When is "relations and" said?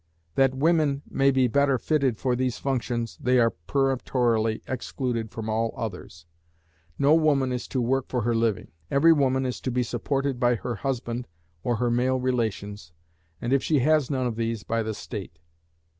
12.19-13.53